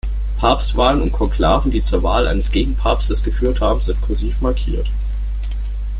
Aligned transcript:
Papstwahlen 0.39 0.99
und 1.03 1.11
Konklaven, 1.11 1.69
die 1.69 1.83
zur 1.83 2.01
Wahl 2.01 2.25
eines 2.25 2.49
Gegenpapstes 2.49 3.21
geführt 3.23 3.61
haben, 3.61 3.83
sind 3.83 4.01
kursiv 4.01 4.41
markiert. 4.41 4.89